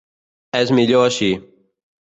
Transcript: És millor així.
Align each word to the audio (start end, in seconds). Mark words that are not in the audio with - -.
És 0.61 0.73
millor 0.79 1.05
així. 1.11 1.31